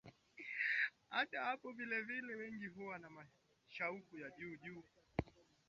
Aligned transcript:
Hata 1.09 1.41
hapo 1.45 1.71
vilevile 1.71 2.35
wengi 2.35 2.67
huwa 2.67 2.97
na 2.99 3.09
shauku 3.69 4.17
ya 4.17 4.29
juu 4.31 4.57
juu 4.57 4.83